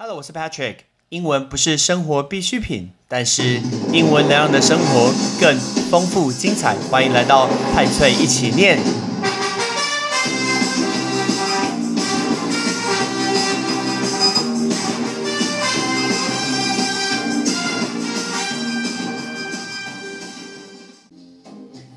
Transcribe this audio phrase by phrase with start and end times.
[0.00, 0.76] Hello，我是 Patrick。
[1.08, 3.60] 英文不是生活必需品，但是
[3.92, 5.58] 英文能让你的生活更
[5.90, 6.76] 丰富精彩。
[6.88, 8.78] 欢迎来到派翠一起念。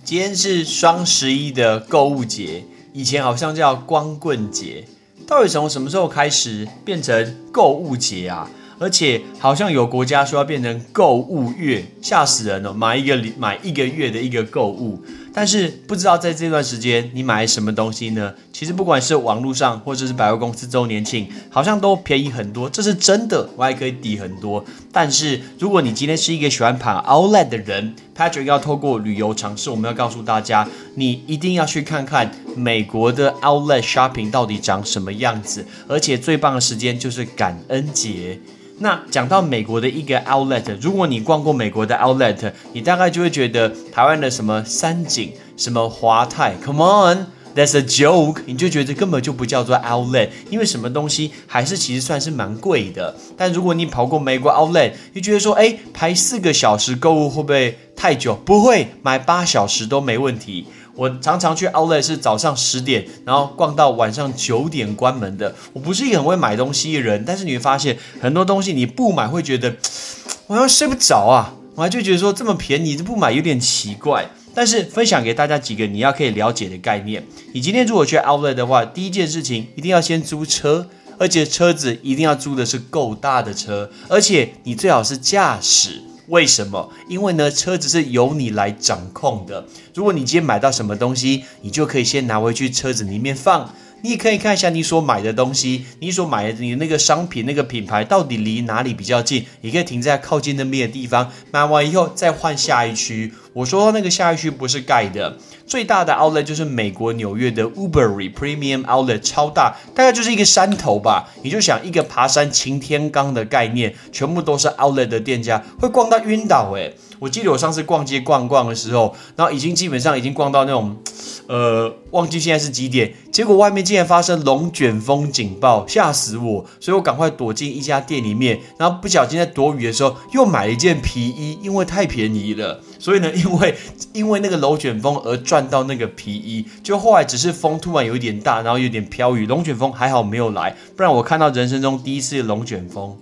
[0.03, 2.63] 今天是双十一的购物节，
[2.93, 4.87] 以前好像叫光棍节，
[5.31, 8.51] 到底从什么时候开始变成购物节啊？
[8.77, 12.73] 而且好像有国家说要变成购物月，吓死人了！
[12.73, 15.01] 买一个买一个月的一个购物，
[15.33, 18.33] 但是不知道在这段时间你买什么东西呢？
[18.51, 24.63] 其实不管是网络上或者是百货公司周年庆，好像都便宜很多，这是真的，我还可以抵很多。
[24.91, 38.39] 但是如果你今天是一个喜欢跑 Outlet 的人，Patrick 要透过旅游尝试，我们要告诉大家，你一定要去看看美国的 Outlet shopping 到底长什么样子，而且最棒的时间就是感恩节。
[38.81, 53.15] 那讲到美国的一个 outlet，如果你逛过美国的 outlet，你大概就会觉得台湾的什么三井、什么华泰，Come on，that's a joke，你就觉得根本就不叫做 outlet，因为什么东西还是其实算是蛮贵的。
[53.37, 58.33] 但如果你跑过美国 outlet，你觉得说，哎，排四个小时购物会不会太久？
[58.33, 60.65] 不会，买八小时都没问题。
[60.95, 65.55] 我常常去 Outlet 是早上十点，然后逛到晚上九点关门的。
[65.73, 69.75] 我不是一个很会买东西的人，但是你会发现很多东西你不买会觉得
[70.47, 74.29] 我要睡不着啊，我还就觉得说这么便宜不买有点奇怪。
[74.53, 77.25] 但是分享给大家几个你要可以了解的概念。
[77.53, 86.01] 你今天如果去 Outlet 的话，第一件事情一定要先租车，而且车子一定要租的是够大的车，而且你最好是驾驶。
[86.31, 86.89] 为什么？
[87.09, 89.65] 因为呢，车子是由你来掌控的。
[89.93, 93.73] 如果你今天买到什么东西，你就可以先拿回去车子里面放。
[94.03, 103.31] 你也可以看一下你所买的东西，你所买的你那个商品那个品牌到底离哪里比较近，你可以停在靠近那边的地方，买完以后再换下一区。
[103.53, 111.29] 我说那个下一区不是盖的，最大的 Outlet 就是美国纽约的 Ubery Premium Outlet，超大，大概就是一个山头吧。
[111.43, 116.95] 你就想一个爬山擎天岗的概念，全部都是 Outlet 的店家，会逛到晕倒诶。
[117.19, 120.97] 我记得我上次逛街逛逛的时候，然后已经基本上已经逛到那种，
[121.45, 126.65] 呃，忘记现在是几点，结果外面竟然发生龙卷风警报，吓死我！
[126.79, 132.81] 所以我赶快躲进一家店里面，然后不小心在躲雨的时候又买了一件皮衣，因为太便宜了。
[132.97, 133.75] 所以呢，因为
[134.13, 143.17] 因为那个龙卷风而转到那个皮衣，就后来只是风突然有一点大，然后有点飘雨，龙卷风还好没有来，不然我看到人生中第一次龙卷风。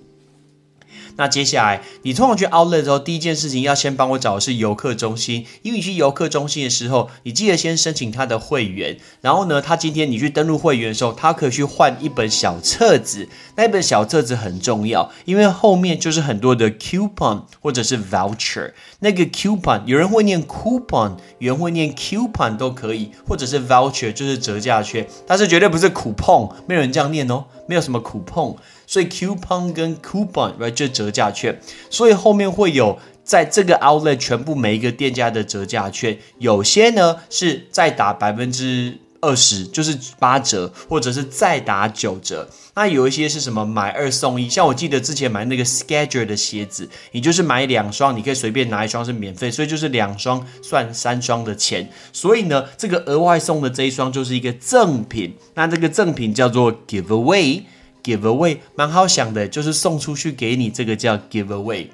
[1.20, 13.28] 那接下来，你通常去 Outlet 之后，第一件事情要先帮我找的是游客中心，因为你去游客中心的时候，你记得先申请他的会员，然后呢，他今天你去登录会员的时候，他可以去换一本小册子，
[13.58, 28.56] 那本小册子很重要，因为后面就是很多的 coupon 或者是 voucher，那个 coupon 有人会念 coupon，有人会念 coupon 都可以，或者是 voucher 就是折价券，但是绝对不是 coupon，没有人这样念哦，没有什么 coupon。
[28.90, 31.62] 所以 coupon 跟 coupon，right 就折价券，
[31.92, 42.50] 所以后面会有在这个 outlet 全部每一个店家的折价券，有些呢是再打百分之二十，就是八折，或者是再打九折。
[42.74, 51.88] 那有一些是什么买二送一，像我记得之前买那个 schedule 的鞋子，你就是买两双，你可以随便拿一双是免费，所以就是两双算三双的钱。
[52.12, 57.62] 所以呢，这个额外送的这一双就是一个赠品，那这个赠品叫做 giveaway。
[58.10, 61.90] Give away 蛮好想的，就是送出去给你，这个叫 give away。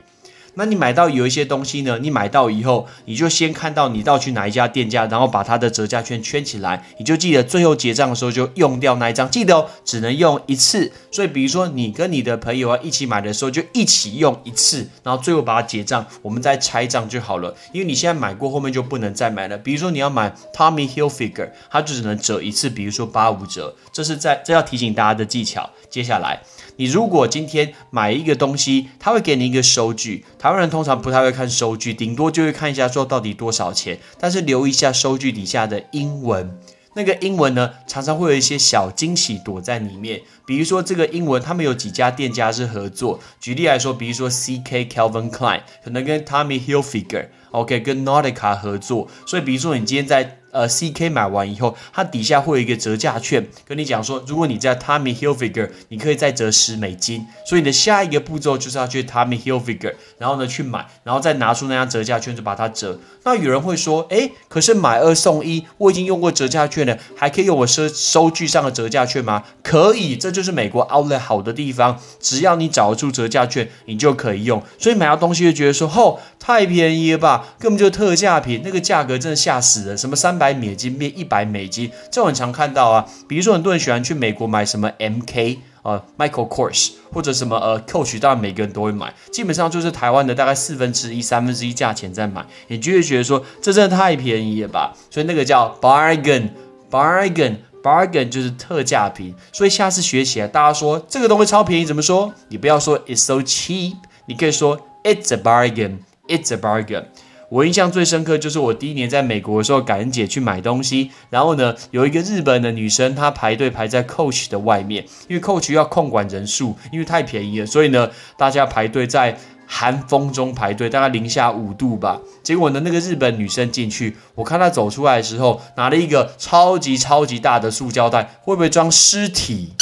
[0.56, 2.00] 那你买到有一些东西呢？
[2.02, 10.92] 你买到以后，你就先看到你到去哪一家店家，然后把它的折价券圈起来，你就记得最后结账的时候就用掉那一张，记得哦，只能用一次。
[11.12, 17.56] 所以比如说你跟你的朋友啊一起买的时候，就一起用一次，然后最后把它结账，我们再拆账就好了。
[17.72, 19.58] 因为你现在买过，后面就不能再买了。
[19.58, 23.76] 比如说你要买 Tommy Hilfiger，它就只能折一次，比如说八五折。
[23.92, 25.70] 这是在这要提醒大家的技巧。
[25.90, 26.42] 接下来。
[26.78, 30.26] 你如果今天买一个东西，他会给你一个收据。
[30.46, 36.60] 台湾人通常不太会看收据，顶多就会看一下说到底多少钱，但是留一下收据底下的英文。
[36.94, 40.22] 那个英文呢，常常会有一些小惊喜躲在里面。
[40.46, 43.20] 比如说这个英文，他们有几家店家是合作。
[43.42, 47.30] 举例来说，比如说 C K Calvin Klein 可能跟 Tommy Hilfiger。
[47.56, 57.28] OK，跟 Nautica 合作，所以比如说你今天在呃，CK 买完以后，它底下会有一个折价券，跟你讲说，如果你在 Tommy Hilfiger，你可以再折十美金。
[57.46, 62.98] 所以你的下一个步骤就是要去 Tommy Hilfiger，然后呢去买，然后再拿出那张折价券就把它折。
[63.26, 69.44] 那有人会说，哎，可是买二送一，我已经用过折价券了，还可以用我收收据上的折价券吗？
[69.62, 74.64] 可以，这就是美国 Outlet 好的地方，只要你找得出折价券，你就可以用。
[74.80, 80.54] 所以买到东西就觉得说，吼，太便宜了吧，根本就特价品，那个价格真的吓死了，什么三百。
[80.54, 83.04] 美金变一百美金，这很常看到啊。
[83.28, 89.12] 比如说，很多人喜欢去美国买什么 MK 啊，Michael Kors，或者什么呃 Coach，当然每个人都会买。
[89.32, 94.94] 基本上就是台湾的大概四分之一、三分之一价钱在买，你就会觉得说这真的太便宜了吧？
[95.10, 99.34] 所以那个叫 bargain，bargain，bargain 就是特价品。
[99.52, 102.32] 所以下次学起来，大家说这个东西超便宜，怎么说？
[102.50, 103.96] 你不要说 it's so cheap，
[104.28, 107.06] 你可以说 it's a bargain It's a bargain。
[107.50, 119.38] 我印象最深刻就是我第一年在美国的时候，感恩节去买东西，然后呢，有一个日本的女生，她排队排在 Coach 的外面，因为 Coach 要控管人数，因为太便宜了，所以呢，大家排队在
[119.68, 122.20] 寒风中排队，大概零下五度吧。
[122.42, 129.74] 结果呢，那个日本女生进去，我看她走出来的时候，拿了一个超级超级大的塑胶袋，会不会装尸体？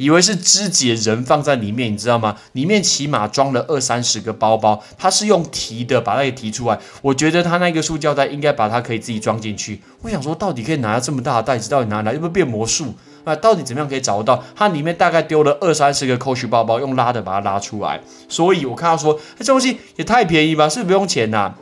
[0.00, 2.34] 以为是肢解人放在里面，你知道吗？
[2.52, 6.78] 里面起码装了二三十个包包，他是用提的把它给提出来。
[7.02, 9.82] 我觉得他那个塑胶袋应该把它可以自己装进去。
[10.00, 12.14] 我想说，到底可以拿到这么大的袋子，到底拿来？
[12.14, 12.94] 又不变魔术
[13.24, 13.36] 啊？
[13.36, 14.42] 到底怎么样可以找得到？
[14.56, 18.00] 它里面大概丢了二三十个 Coach 包包，用拉的把它拉出来。
[18.26, 20.66] 所以我看到说，这东西也太便宜吧？
[20.66, 21.52] 是不是不用钱呐？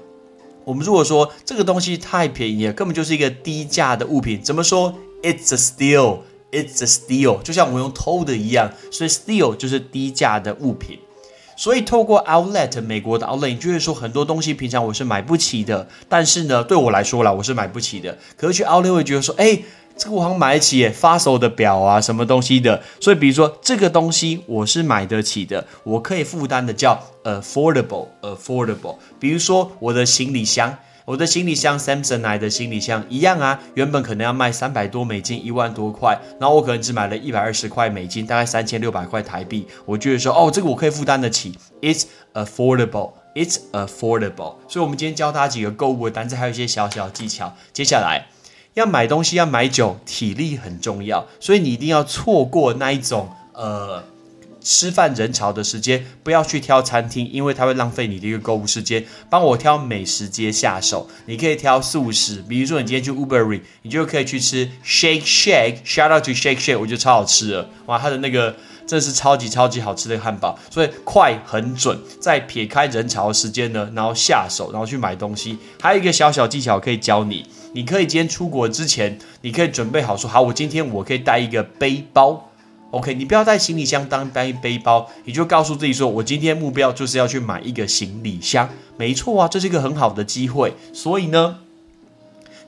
[0.63, 4.41] 我们如果说这个东西太便宜了，根本就是一个低价的物品。
[4.41, 4.95] 怎么说
[5.25, 6.19] ？It's a steal。
[6.51, 10.99] It's a steal，就像我用偷的一样，所以 steal 就是低价的物品。
[11.57, 18.17] 所以透过 outlet 美国的 outlet，你就会说很多东西平常我是买不起的，但是呢，对我来说啦，我是买不起的。
[18.37, 19.59] 可是去 outlet 会觉得说，哎，
[19.97, 22.83] 这个我好像买得起耶，发手的表啊，什么东西的。
[23.01, 28.97] 所以比如说这个东西我是买得起的，我可以负担的叫 affordable，affordable。
[29.21, 30.79] 比如说我的行李箱。
[31.09, 39.67] 我的行李箱，Samson 来的行李箱一样啊，原本可能要卖三百多美金，一万多块，然后我可能只买了一百二十块美金，大概三千六百块台币。
[39.87, 44.57] 我觉得说，哦，这个我可以负担得起，It's affordable，It's affordable。
[44.69, 47.55] 所以，我们今天教大家几个购物的单词，还有一些小小技巧。
[47.73, 48.27] 接下来
[48.75, 54.05] 要买东西，要买酒，体力很重要，所以你一定要错过那一种，呃。
[54.69, 59.03] 吃饭人潮的时间，不要去挑餐厅，因为它会浪费你的一个购物时间。
[59.31, 68.55] 帮我挑美食街下手，你可以挑素食，比如说你今天去 Uber，你就可以去吃 Shake Shake，Shout out to Shake Shake，我觉得超好吃的，哇，它的那个
[68.87, 75.57] 真的是超级超级好吃的汉堡，所以快很准，在撇开人潮的时间呢，然后下手，然后去买东西。
[75.81, 82.48] 还有一个小小技巧可以教你，你可以今天出国之前，你可以准备好说，好，我今天我可以带一个背包。
[82.91, 88.69] OK，你不要带行李箱当背背包，你就告诉自己说，我今天目标就是要去买一个行李箱。
[88.97, 90.73] 没错啊，这是一个很好的机会。
[90.95, 91.59] 所以呢，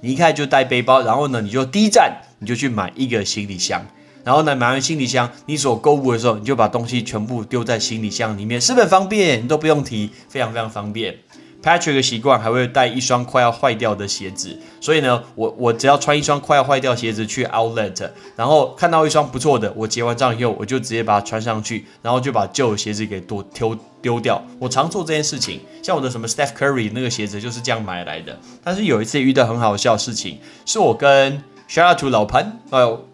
[0.03, 3.87] 你一开始就带背包，然后呢，你就第一站你就去买一个行李箱，
[4.23, 9.43] 然后呢，买完行李箱，你所购物的时候，你就把东西全部丢在行李箱里面，是不是很方便？
[9.43, 11.17] 你都不用提，非常非常方便。
[11.63, 24.43] Patrick 的习惯还会带一双快要坏掉的鞋子，所以呢，我我只要穿一双快要坏掉鞋子去 Outlet，然后看到一双不错的，我结完账以后，我就直接把它穿上去，然后就把旧的鞋子给丢丢丢掉。
[24.59, 28.39] 我常做这件事情，像我的什么 Steph Curry 那个鞋子就是这样买来的。
[28.65, 33.10] 但是有一次遇到很好笑的事情，是我跟 Shout out to 老潘，哎呦。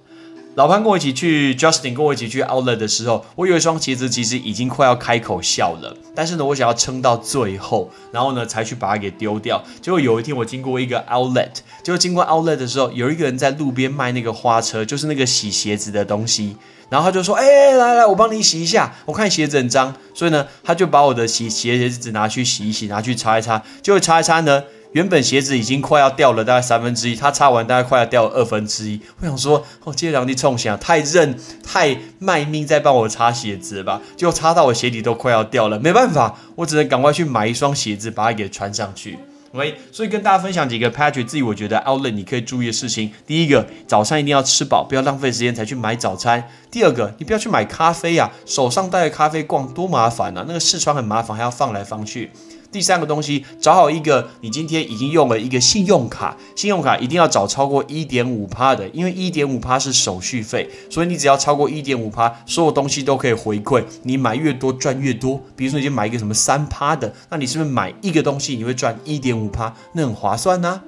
[0.57, 5.95] 老潘跟我一起去，Justin 跟我一起去 Outlet 的时候，我有一双鞋子，其实已经快要开口笑了。
[6.15, 9.63] 但是呢，我想要撑到最后，然后呢，才去把它给丢掉。
[9.83, 11.51] 结果有一天，我经过一个 Outlet，
[11.83, 16.57] 结果经过 Outlet 的时候，有一个人在路边卖那个花车，就是那个洗鞋子的东西。
[16.89, 23.63] 然后他就说：“哎，来来，我帮你洗一下，我看鞋子很脏。”所以呢，他就把我的洗鞋鞋子拿去洗一洗，拿去擦一擦。
[23.83, 24.65] 结果擦一擦呢。
[24.93, 29.01] 原本鞋子已经快要掉了，大概三分之一，他擦完大概快要掉二分之一。
[29.21, 35.79] 我想说，哦，这两弟冲想太认太卖命在帮我擦鞋子吧，就擦到我鞋底都快要掉了。
[35.79, 39.19] 没办法，我只能赶快去买一双鞋子，把它给穿上去。
[39.53, 43.11] 喂，所以跟大家分享几个 Patrick 自己我觉得 Outlet 你可以注意的事情。
[43.27, 46.47] 第一个，早餐一定要吃饱，不要浪费时间才去买早餐。
[46.71, 52.31] 第二个，你不要去买咖啡啊，手上带着咖啡逛多麻烦啊，那个试穿很麻烦，还要放来放去。
[52.77, 65.41] 第三个东西，找好一个你今天已经用了一个信用卡，信用卡一定要找超过一点五趴的，因为一点五趴是手续费，所以你只要超过一点五趴，所有东西都可以回馈，你买越多赚越多。
[65.57, 69.75] 比如说，你就买一个什么三趴的，那你是不是买一个东西你会赚一点五趴？
[69.95, 70.83] 那很划算呢。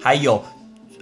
[0.00, 0.42] 还有，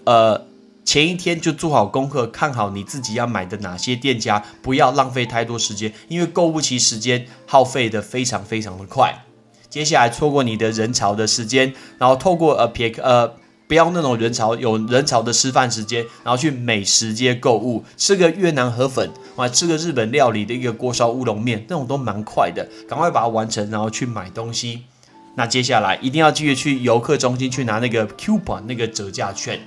[0.02, 0.50] 呃。
[0.82, 9.24] 前一天就做好功课，看好你自己要买的哪些店家，不要浪费太多时间，因为购物期时间耗费的非常非常的快。
[9.70, 13.32] 接下来错过你的人潮的时间，然后透过呃撇呃
[13.68, 24.82] 不要那种人潮有人潮的吃饭时间，然后去美食街购物，吃个越南河粉，啊吃个日本料理的一个锅烧乌龙面，那种都蛮快的，赶快把它完成，然后去买东西。
[25.36, 29.60] 那接下来一定要记得去游客中心去拿那个 coupon 那个折价券。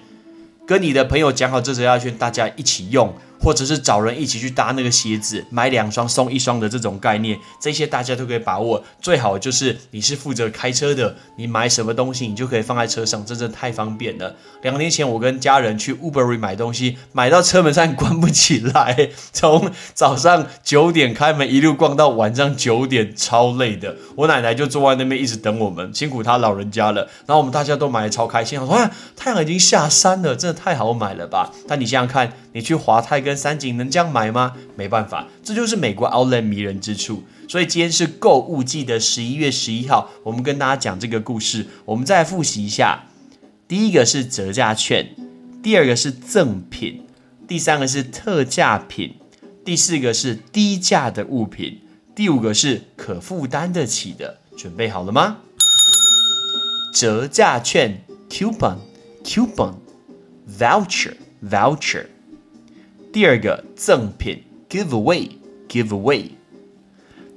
[0.68, 3.14] 跟你的朋友讲好这折价券，大家一起用。
[3.44, 8.84] 或者是找人一起去搭那个鞋子，买两双送一双的这种概念，这些大家都可以把握。
[9.02, 14.36] 最好就是你是负责开车的，你买什么东西你就可以放在车上，真的太方便了。
[14.62, 23.98] 两年前我跟家人去 Uber 买东西，买到车门上关不起来， 从早上九点开门一路逛到晚上九点，超累的。
[24.16, 27.02] 我奶奶就坐在那边一直等我们，辛苦她老人家了。
[27.26, 31.52] 然后我们大家都买的超开心，我说啊，太阳已经下山了，真的太好买了吧？
[31.68, 32.32] 但你想想看。
[32.56, 34.54] 你去华泰跟三井能这样买吗？
[34.76, 37.24] 没办法，这就是美国 Outlet 迷人之处。
[37.48, 41.68] 所以今天是购物季的十一月十一号，我们跟大家讲这个故事。
[41.86, 43.06] 我们再复习一下：
[43.68, 45.16] 第一个是折价券，
[45.62, 47.06] 第二个是赠品，
[47.48, 49.16] 第三个是特价品，
[49.66, 51.82] 第四个是低价的物品，
[52.16, 54.40] 第五个是可负担得起的。
[54.56, 55.38] 准备好了吗？
[56.94, 58.78] 折价券 （coupon）、
[59.24, 59.74] coupon、
[60.60, 61.14] voucher、
[61.44, 62.06] voucher。
[63.13, 66.31] 第二个赠品，giveaway，giveaway。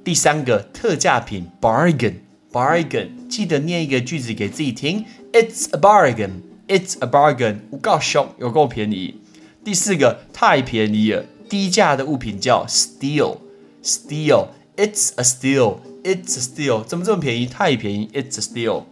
[0.04, 3.28] 第三个特价品，bargain，bargain。
[3.28, 7.60] 记得念一个句子给自己听，It's a bargain，It's a bargain。
[7.70, 9.20] 我够凶，有够便宜。
[9.64, 16.82] 第四个太便宜了，低价的物品叫 steal，steal。It's a steal，It's a steal。
[16.84, 17.46] 怎么这么便宜？
[17.46, 18.86] 太便宜，It's a steal。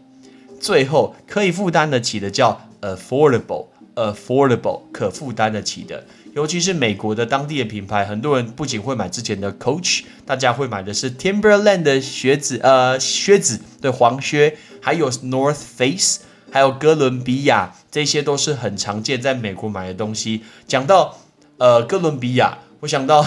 [0.60, 6.04] 最后可以负担得起的叫 affordable，affordable，可负担得起的。
[6.35, 16.19] 尤其是美国的当地的品牌，很多人不仅会买之前的 Coach，大家会买的是 Timberland 的靴子，呃，靴子对黄靴，还有 North Face，
[16.51, 20.41] 还有哥伦比亚，这些都是很常见在美国买的东西。
[20.67, 21.19] 讲到
[21.57, 23.25] 呃哥伦比亚，我想到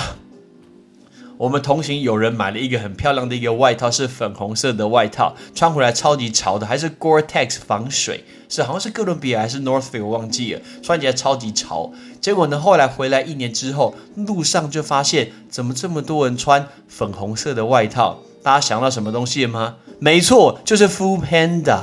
[1.38, 8.25] 我们同行有人买了一个很漂亮的一个外套，是粉红色的外套，穿回来超级潮的，还是 Gore-Tex 防水。
[8.49, 10.61] 是，好像是哥伦比亚还是 North Face，我忘记了。
[10.83, 11.93] 穿起来超级潮。
[12.21, 18.21] 结果呢，后来回来一年之后，路上就发现怎么这么多人穿粉红色的外套？
[18.43, 19.76] 大家想到什么东西了吗？
[19.99, 21.81] 没错，就是 Full Panda。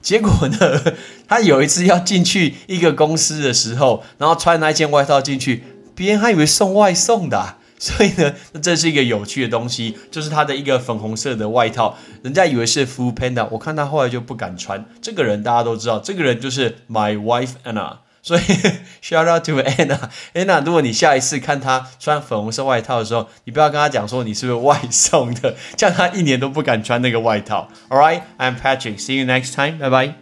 [0.00, 0.82] 结果呢，
[1.28, 5.62] 他有一次要进去一个公司的时候，然后穿那件外套进去，
[5.94, 7.58] 别人还以为送外送的。
[7.84, 14.84] 所以呢，这是一个有趣的东西，就是他的一个粉红色的外套，人家以为是 Full Panda，我看他后来就不敢穿。
[15.00, 17.96] 这个人大家都知道，这个人就是 My Wife Anna。
[18.22, 18.40] 所以
[19.02, 27.68] Shout out to Anna，Anna，如果你下一次看他穿粉红色外套的时候，你不要跟他讲说你是不是外送的，这样他一年都不敢穿那个外套。
[27.88, 30.21] All right，I'm Patrick，see you next time，拜拜。